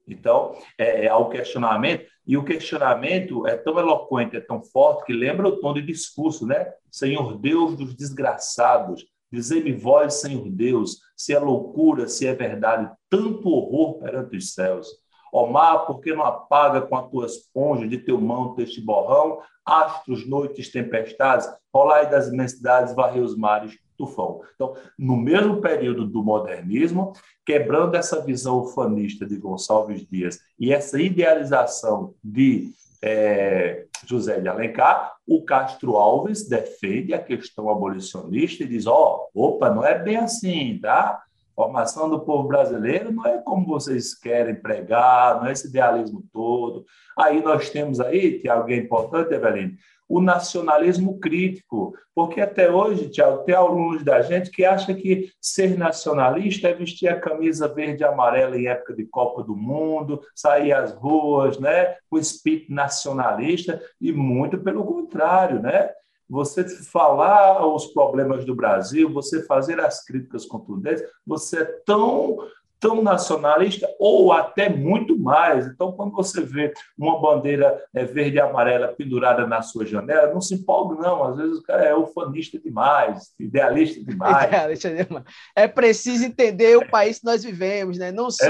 [0.07, 5.13] Então, é, é o questionamento, e o questionamento é tão eloquente, é tão forte, que
[5.13, 6.71] lembra o tom de discurso, né?
[6.89, 13.49] Senhor Deus dos desgraçados, dizei-me vós, Senhor Deus, se é loucura, se é verdade, tanto
[13.49, 14.87] horror perante os céus.
[15.33, 19.39] Ó mar, por que não apaga com a tua esponja de teu manto este borrão,
[19.65, 23.75] astros, noites, tempestades, rolai das imensidades, varrei os mares,
[24.05, 24.41] tufão.
[24.55, 27.13] Então, no mesmo período do modernismo,
[27.45, 35.15] quebrando essa visão ufanista de Gonçalves Dias e essa idealização de é, José de Alencar,
[35.27, 40.17] o Castro Alves defende a questão abolicionista e diz: ó, oh, opa, não é bem
[40.17, 41.21] assim, tá?
[41.55, 46.85] Formação do povo brasileiro não é como vocês querem pregar, não é esse idealismo todo.
[47.17, 49.73] Aí nós temos aí, que é importante, Evelino,
[50.07, 55.77] o nacionalismo crítico, porque até hoje, Tiago, tem alunos da gente que acha que ser
[55.77, 60.71] nacionalista é vestir a camisa verde e amarela em época de Copa do Mundo, sair
[60.71, 65.89] às ruas, né, com espírito nacionalista, e muito pelo contrário, né?
[66.33, 72.39] Você falar os problemas do Brasil, você fazer as críticas contundentes, você é tão
[72.83, 75.65] tão nacionalista ou até muito mais.
[75.65, 80.41] Então, quando você vê uma bandeira é, verde e amarela pendurada na sua janela, não
[80.41, 81.23] se empolga, não.
[81.23, 84.43] Às vezes o cara é ufanista demais, idealista demais.
[84.51, 85.23] Idealista demais.
[85.55, 88.11] É preciso entender o país que nós vivemos, né?
[88.11, 88.43] não só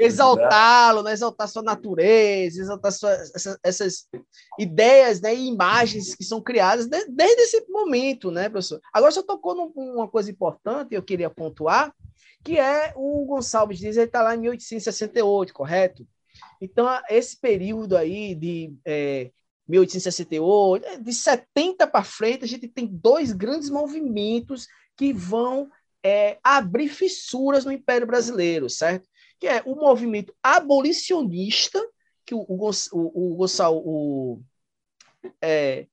[0.00, 1.12] exaltá-lo, né?
[1.12, 4.08] exaltar sua natureza, exaltar sua, essas, essas
[4.58, 5.32] ideias né?
[5.32, 8.80] e imagens que são criadas desde esse momento, né, professor?
[8.92, 11.94] Agora, você tocou numa coisa importante, eu queria pontuar,
[12.42, 16.06] que é o Gonçalves Dias, ele está lá em 1868, correto?
[16.60, 19.30] Então, esse período aí de é,
[19.68, 25.70] 1868, é, de 70 para frente, a gente tem dois grandes movimentos que vão
[26.02, 29.08] é, abrir fissuras no Império Brasileiro, certo?
[29.38, 31.80] Que é o movimento abolicionista,
[32.24, 34.42] que o, o, o, o Gonçalo,
[35.40, 35.86] é,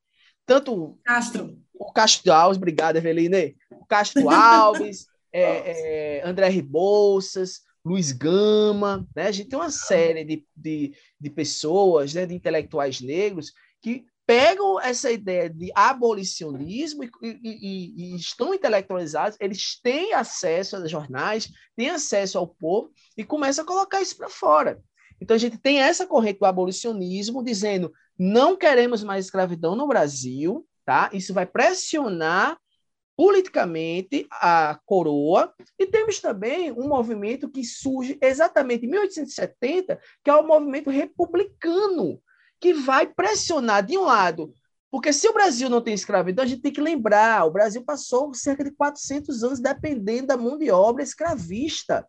[0.44, 1.58] tanto Castro.
[1.74, 9.26] o Castro Alves, obrigado, Eveline, o Castro Alves, é, é, André Rebouças, Luiz Gama, né?
[9.26, 14.80] A gente tem uma série de, de, de pessoas, né, de intelectuais negros, que pegam
[14.80, 21.90] essa ideia de abolicionismo e, e, e, estão intelectualizados, eles têm acesso a jornais, têm
[21.90, 24.80] acesso ao povo e começam a colocar isso para fora.
[25.20, 30.64] Então a gente tem essa corrente do abolicionismo dizendo não queremos mais escravidão no Brasil,
[30.84, 31.10] tá?
[31.12, 32.56] Isso vai pressionar
[33.20, 40.34] politicamente a coroa, e temos também um movimento que surge exatamente em 1870, que é
[40.34, 42.18] o movimento republicano,
[42.58, 44.54] que vai pressionar, de um lado,
[44.90, 48.32] porque se o Brasil não tem escravidão, a gente tem que lembrar, o Brasil passou
[48.32, 52.08] cerca de 400 anos dependendo da mão de obra escravista.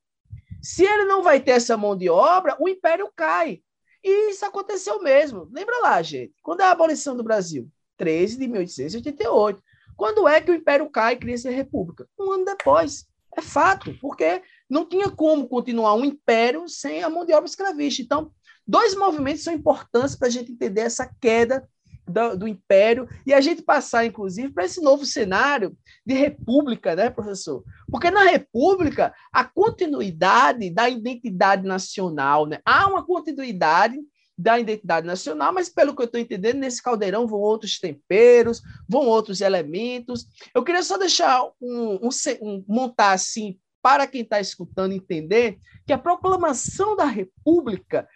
[0.61, 3.61] Se ele não vai ter essa mão de obra, o império cai.
[4.01, 5.49] E isso aconteceu mesmo.
[5.51, 7.69] Lembra lá, gente, quando é a abolição do Brasil?
[7.97, 9.61] 13 de 1888.
[10.01, 12.07] Quando é que o Império cai e cria-se a República?
[12.19, 13.05] Um ano depois.
[13.37, 18.01] É fato, porque não tinha como continuar um império sem a mão de obra escravista.
[18.01, 18.31] Então,
[18.67, 21.69] dois movimentos são importantes para a gente entender essa queda
[22.07, 27.11] do, do, império e a gente passar, inclusive, para esse novo cenário de república, né,
[27.11, 27.63] professor?
[27.87, 32.57] Porque na república, a continuidade da identidade nacional, né?
[32.65, 33.99] há uma continuidade
[34.37, 39.05] da identidade nacional, mas pelo que eu estou entendendo, nesse caldeirão vão outros temperos, vão
[39.05, 40.25] outros elementos.
[40.53, 42.09] Eu queria só deixar um, um,
[42.41, 48.07] um montar assim para quem está escutando entender que a proclamação da República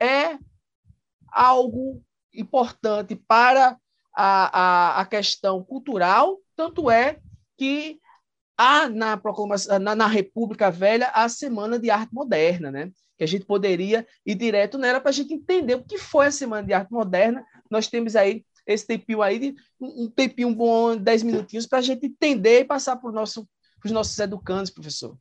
[0.00, 0.38] é
[1.32, 3.78] algo importante para
[4.14, 7.18] a, a, a questão cultural, tanto é
[7.56, 7.98] que
[8.56, 12.92] há na, proclamação, na, na República Velha a Semana de Arte Moderna, né?
[13.16, 16.32] Que a gente poderia ir direto nela para a gente entender o que foi a
[16.32, 17.44] Semana de Arte Moderna.
[17.70, 22.06] Nós temos aí esse tempinho aí, de, um tempinho bom, dez minutinhos, para a gente
[22.06, 23.48] entender e passar para nosso,
[23.84, 25.16] os nossos educandos, professor.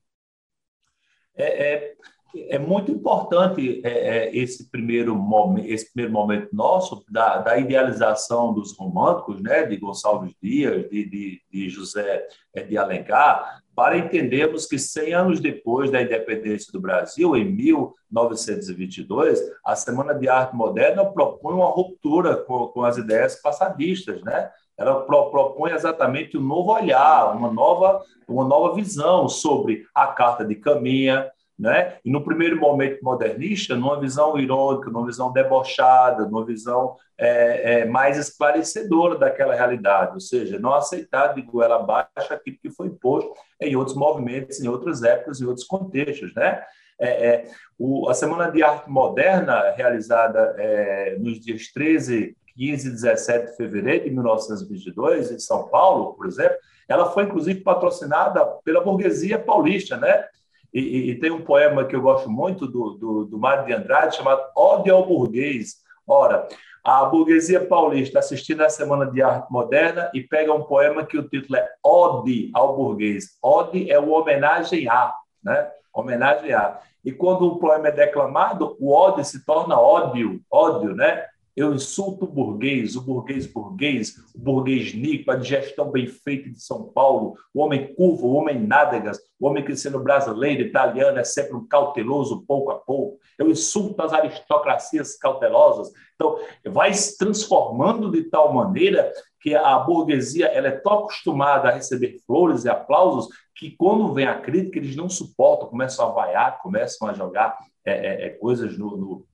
[1.36, 1.95] É, é,
[2.36, 8.54] é muito importante é, é, esse, primeiro momento, esse primeiro momento nosso da, da, idealização
[8.54, 14.65] dos românticos, né, de Gonçalves Dias, de, de, de José é, de Alencar, para entendermos
[14.65, 21.06] que 100 anos depois da independência do Brasil, em 1922, a Semana de Arte Moderna
[21.06, 24.52] propõe uma ruptura com, com as ideias passadistas, né?
[24.78, 30.43] Ela pro, propõe exatamente um novo olhar, uma nova, uma nova visão sobre a Carta
[30.43, 31.30] de Caminha,
[31.63, 31.95] né?
[32.04, 37.86] E no primeiro momento modernista, numa visão irônica, numa visão debochada, numa visão é, é,
[37.86, 43.32] mais esclarecedora daquela realidade, ou seja, não aceitar de goela abaixo aquilo que foi imposto
[43.62, 46.62] em outros movimentos, em outras épocas, em outros contextos, né?
[46.99, 52.91] É, é o, a Semana de Arte Moderna, realizada é, nos dias 13, 15 e
[52.91, 56.58] 17 de fevereiro de 1922, em São Paulo, por exemplo,
[56.89, 60.26] ela foi inclusive patrocinada pela burguesia paulista, né?
[60.73, 64.15] E, e, tem um poema que eu gosto muito do, do, do Mário de Andrade,
[64.15, 65.75] chamado Ode ao Burguês.
[66.07, 66.47] Ora,
[66.83, 71.29] a burguesia paulista assistindo a Semana de Arte Moderna e pega um poema que o
[71.29, 73.38] título é Ode ao Burguês.
[73.41, 75.69] Ode é o homenagem a, né?
[75.93, 76.79] Homenagem a.
[77.05, 81.25] E quando o poema é declamado, o ode se torna ódio, ódio, né?
[81.56, 86.60] Eu insulto o burguês, o burguês burguês, o burguês nico, a digestão bem feita de
[86.60, 91.24] São Paulo, o homem curvo, o homem nádegas, o homem que sendo brasileiro, italiano, é
[91.24, 93.20] sempre um cauteloso pouco a pouco.
[93.38, 95.92] Eu insulto as aristocracias cautelosas.
[96.16, 101.74] Então, vai se transformando de tal maneira que a burguesia ela é tão acostumada a
[101.74, 106.62] receber flores e aplausos que quando vem a crítica eles não suportam, começam a vaiar,
[106.62, 109.26] começam a jogar é, é, coisas no, no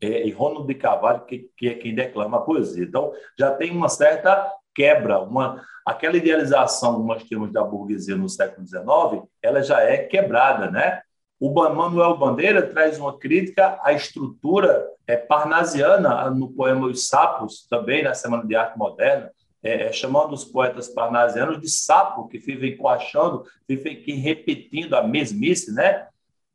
[0.00, 2.84] é, e Ronald de Carvalho, que, que é quem declama a poesia.
[2.84, 8.28] Então, já tem uma certa quebra, uma, aquela idealização que nós temos da burguesia no
[8.28, 11.00] século XIX, ela já é quebrada, né?
[11.38, 18.02] O Manuel Bandeira traz uma crítica à estrutura é, parnasiana no poema Os Sapos, também
[18.02, 19.30] na Semana de Arte Moderna,
[19.62, 25.72] é, é chamando os poetas parnasianos de sapo, que vivem coachando, vivem repetindo a mesmice,
[25.72, 26.06] né?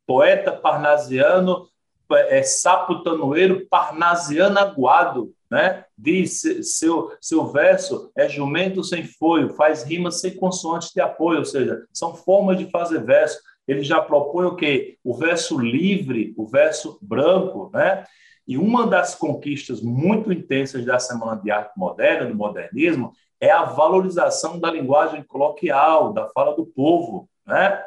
[0.06, 1.68] Poeta parnasiano
[2.12, 5.84] é, sapo tanoeiro parnasiano aguado, né?
[5.96, 11.44] Diz seu, seu verso é jumento sem foio, faz rimas sem consoantes de apoio, ou
[11.44, 13.40] seja, são formas de fazer verso.
[13.66, 14.98] Ele já propõe o quê?
[15.04, 18.04] O verso livre, o verso branco, né?
[18.46, 23.64] E uma das conquistas muito intensas da Semana de Arte Moderna, do modernismo, é a
[23.64, 27.82] valorização da linguagem coloquial, da fala do povo, né?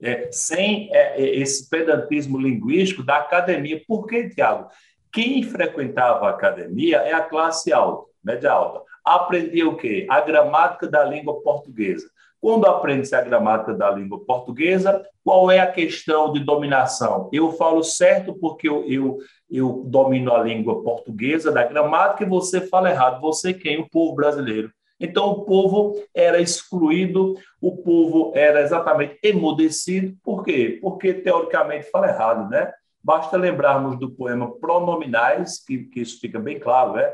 [0.00, 3.82] É, sem é, é, esse pedantismo linguístico da academia.
[3.86, 4.68] Por que, Tiago?
[5.12, 8.82] Quem frequentava a academia é a classe alta, média alta.
[9.04, 10.06] Aprendia o quê?
[10.08, 12.06] A gramática da língua portuguesa.
[12.40, 17.28] Quando aprende-se a gramática da língua portuguesa, qual é a questão de dominação?
[17.32, 19.18] Eu falo certo porque eu, eu,
[19.50, 23.20] eu domino a língua portuguesa da gramática e você fala errado.
[23.22, 23.80] Você quem?
[23.80, 24.70] O povo brasileiro.
[25.00, 30.16] Então, o povo era excluído, o povo era exatamente emudecido.
[30.22, 30.78] Por quê?
[30.80, 32.72] Porque, teoricamente, fala errado, né?
[33.02, 37.08] Basta lembrarmos do poema Pronominais, que, que isso fica bem claro, né?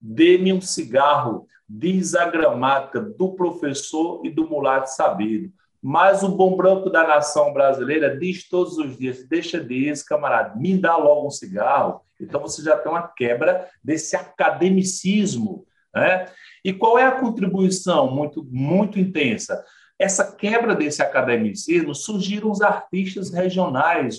[0.00, 5.50] Dê-me um cigarro, diz a gramática do professor e do mulato sabido.
[5.80, 10.78] Mas o bom branco da nação brasileira diz todos os dias: deixa disso, camarada, me
[10.78, 12.02] dá logo um cigarro.
[12.20, 16.26] Então você já tem uma quebra desse academicismo né?
[16.64, 19.62] E qual é a contribuição muito, muito intensa?
[19.98, 24.18] Essa quebra desse academicismo surgiram os artistas regionais,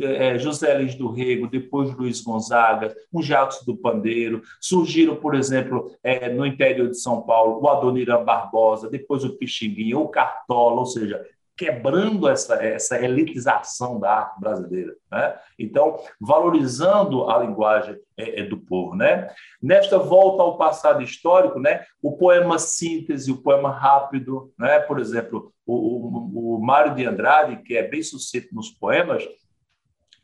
[0.00, 5.90] é, José Luiz do Rego, depois Luiz Gonzaga, o Jacques do Pandeiro, surgiram, por exemplo,
[6.04, 10.86] é, no interior de São Paulo, o Adoniran Barbosa, depois o Pixinguinha, o Cartola, ou
[10.86, 11.20] seja,
[11.56, 14.94] quebrando essa, essa elitização da arte brasileira.
[15.10, 15.38] Né?
[15.58, 18.94] Então, valorizando a linguagem é, é, do povo.
[18.94, 19.28] Né?
[19.62, 24.78] Nesta volta ao passado histórico, né, o poema síntese, o poema rápido, né?
[24.80, 29.26] por exemplo, o, o, o Mário de Andrade, que é bem sucinto nos poemas,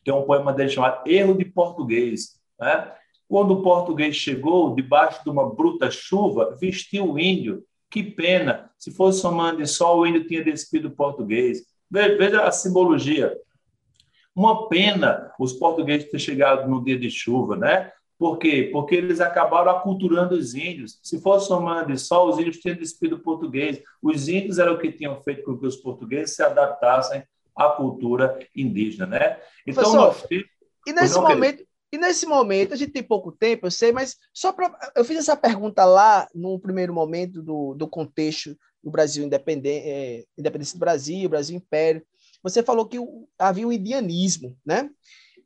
[0.04, 2.38] tem um poema dele chamado Erro de Português.
[2.60, 2.92] Né?
[3.26, 8.70] Quando o português chegou, debaixo de uma bruta chuva, vestiu o índio que pena.
[8.78, 11.62] Se fosse somando sol, o índio tinha despido o português.
[11.90, 13.36] Veja a simbologia.
[14.34, 17.92] Uma pena os portugueses terem chegado no dia de chuva, né?
[18.18, 18.70] Por quê?
[18.72, 20.98] Porque eles acabaram aculturando os índios.
[21.02, 23.82] Se fosse somando sol, os índios tinham despido o português.
[24.00, 27.22] Os índios eram o que tinham feito com que os portugueses se adaptassem
[27.54, 29.38] à cultura indígena, né?
[29.66, 30.24] Então, nós.
[30.86, 34.50] E nesse momento, e nesse momento, a gente tem pouco tempo, eu sei, mas só
[34.50, 34.74] para.
[34.96, 40.24] Eu fiz essa pergunta lá, no primeiro momento do, do contexto do Brasil independente, é,
[40.36, 42.02] independência do Brasil, Brasil Império.
[42.42, 42.96] você falou que
[43.38, 44.88] havia um indianismo, né?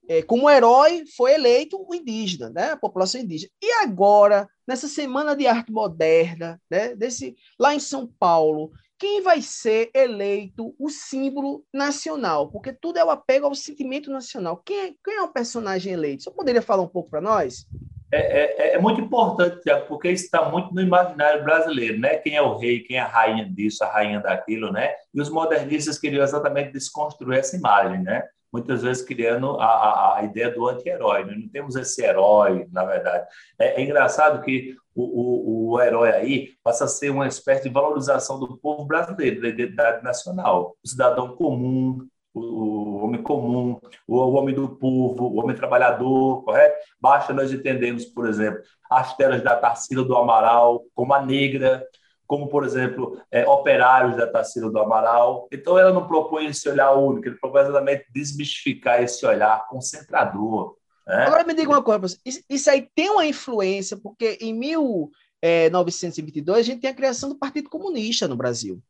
[0.09, 2.70] É, como herói foi eleito o indígena, né?
[2.70, 3.51] A população indígena.
[3.61, 6.94] E agora, nessa semana de arte moderna, né?
[6.94, 12.51] Desse lá em São Paulo, quem vai ser eleito o símbolo nacional?
[12.51, 14.57] Porque tudo é o apego ao sentimento nacional.
[14.59, 16.24] Quem é, quem é o personagem eleito?
[16.24, 17.66] Você poderia falar um pouco para nós?
[18.12, 22.16] É, é, é, muito importante, porque isso está muito no imaginário brasileiro, né?
[22.16, 24.94] Quem é o rei, quem é a rainha disso, a rainha daquilo, né?
[25.12, 28.22] E os modernistas queriam exatamente desconstruir essa imagem, né?
[28.53, 31.24] Muitas vezes criando a, a, a ideia do anti-herói.
[31.24, 31.34] Né?
[31.36, 33.26] Não temos esse herói, na verdade.
[33.59, 37.68] É, é engraçado que o, o, o, herói aí passa a ser uma espécie de
[37.68, 40.76] valorização do povo brasileiro, da identidade nacional.
[40.82, 46.76] O cidadão comum, o homem comum, o homem do povo, o homem trabalhador, correto?
[47.01, 51.84] Basta nós entendermos, por exemplo, as telas da Tarsila do Amaral, como a negra,
[52.26, 55.46] como, por exemplo, é, operários da Tarsila do Amaral.
[55.52, 60.76] Então, ela não propõe esse olhar único, ele propõe exatamente desmistificar esse olhar concentrador.
[61.06, 61.26] Né?
[61.26, 66.80] Agora, me diga uma coisa, isso aí tem uma influência, porque em 1922 a gente
[66.80, 68.82] tem a criação do Partido Comunista no Brasil.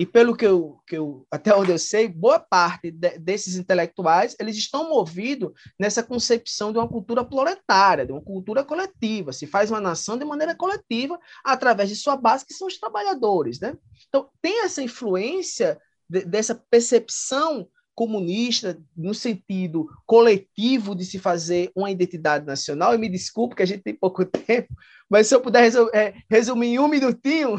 [0.00, 4.34] E pelo que eu, que eu até onde eu sei, boa parte de, desses intelectuais
[4.40, 9.32] eles estão movidos nessa concepção de uma cultura proletária, de uma cultura coletiva.
[9.32, 13.60] Se faz uma nação de maneira coletiva através de sua base, que são os trabalhadores,
[13.60, 13.76] né?
[14.08, 15.78] Então tem essa influência
[16.08, 22.94] de, dessa percepção comunista no sentido coletivo de se fazer uma identidade nacional.
[22.94, 24.74] E me desculpe que a gente tem pouco tempo,
[25.08, 27.58] mas se eu puder é, resumir em um minutinho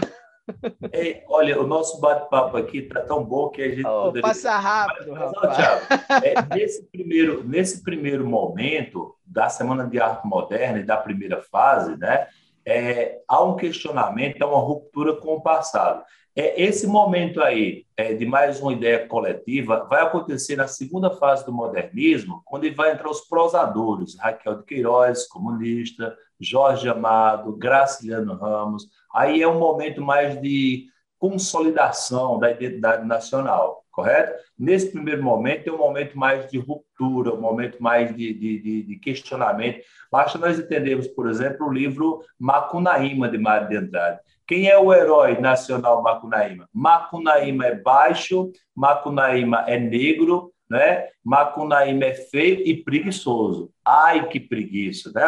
[0.92, 4.28] é, olha, o nosso bate-papo aqui está tão bom que a gente oh, poderia...
[4.28, 5.56] Passa rápido, Mas.
[5.56, 5.86] Thiago,
[6.24, 11.98] é, nesse, primeiro, nesse primeiro momento da Semana de Arte Moderna e da primeira fase,
[11.98, 12.28] né,
[12.66, 16.04] é, há um questionamento, há uma ruptura com o passado.
[16.36, 21.46] É, esse momento aí é, de mais uma ideia coletiva vai acontecer na segunda fase
[21.46, 28.88] do modernismo, quando vai entrar os prosadores, Raquel de Queiroz, comunista, Jorge Amado, Graciliano Ramos,
[29.14, 30.88] aí é um momento mais de
[31.18, 34.34] consolidação da identidade nacional, correto?
[34.60, 38.96] Nesse primeiro momento, é um momento mais de ruptura, um momento mais de, de, de
[38.98, 39.80] questionamento.
[40.12, 44.20] Basta nós entendermos, por exemplo, o livro Macunaíma, de Mário de Andrade.
[44.46, 46.68] Quem é o herói nacional Macunaíma?
[46.74, 51.08] Macunaíma é baixo, Macunaíma é negro, né?
[51.24, 53.72] Macunaíma é feio e preguiçoso.
[53.86, 55.26] Ai, que preguiça, né?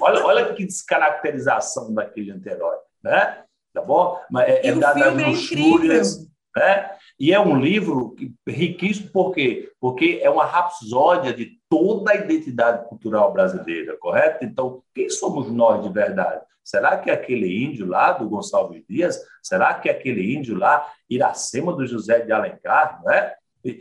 [0.00, 3.42] olha, olha que descaracterização daquele anterói né?
[3.72, 4.18] Tá bom?
[4.30, 6.90] Mas é, é dado nas é luxúrias, né?
[7.18, 8.14] E é um livro
[8.46, 9.70] riquíssimo, por quê?
[9.80, 14.44] Porque é uma rapsódia de toda a identidade cultural brasileira, correto?
[14.44, 16.42] Então, quem somos nós de verdade?
[16.64, 19.20] Será que é aquele índio lá do Gonçalves Dias?
[19.42, 23.34] Será que é aquele índio lá, Iracema do José de Alencar, não é?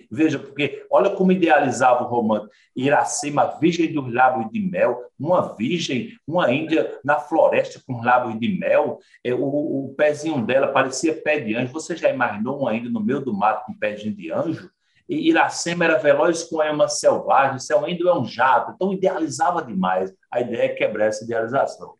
[0.09, 2.49] Veja, porque olha como idealizava o romance.
[2.75, 8.59] Iracema, virgem dos lábios de mel, uma virgem, uma índia na floresta com lábios de
[8.59, 11.73] mel, é, o, o pezinho dela parecia pé de anjo.
[11.73, 14.69] Você já imaginou uma índia no meio do mato com pezinho de anjo?
[15.07, 18.73] E Iracema era veloz com ema selvagem, seu índio é um jato.
[18.75, 20.13] Então idealizava demais.
[20.29, 21.93] A ideia é quebrar essa idealização.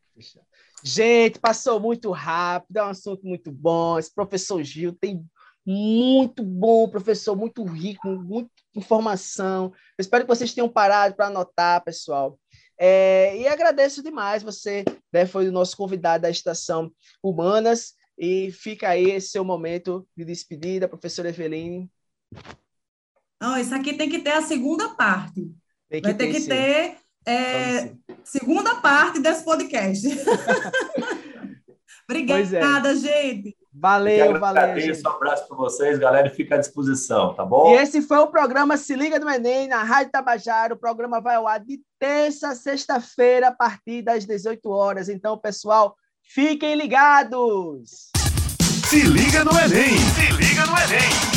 [0.84, 3.98] Gente, passou muito rápido, é um assunto muito bom.
[3.98, 5.24] Esse professor Gil tem
[5.68, 9.66] muito bom, professor, muito rico, muita informação.
[9.98, 12.40] Eu espero que vocês tenham parado para anotar, pessoal.
[12.80, 16.90] É, e agradeço demais você, né, foi o nosso convidado da Estação
[17.22, 21.92] Humanas, e fica aí esse seu momento de despedida, professora Eveline.
[23.42, 25.52] Não, isso aqui tem que ter a segunda parte.
[25.92, 26.48] Vai ter, ter que sim.
[26.48, 27.94] ter é,
[28.24, 30.08] segunda parte desse podcast.
[32.10, 32.96] Obrigada, é.
[32.96, 33.57] gente.
[33.80, 34.64] Valeu, valeu.
[35.06, 37.74] Um abraço para vocês, galera, e fica à disposição, tá bom?
[37.74, 40.74] E esse foi o programa Se Liga do Enem, na Rádio Tabajara.
[40.74, 45.10] O programa vai ao ar de terça a sexta-feira, a partir das 18 horas.
[45.10, 48.10] Então, pessoal, fiquem ligados!
[48.90, 49.98] Se liga no Enem!
[49.98, 51.37] Se liga no Enem!